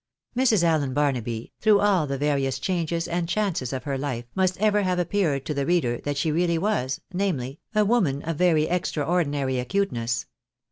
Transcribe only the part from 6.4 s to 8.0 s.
was— namely, a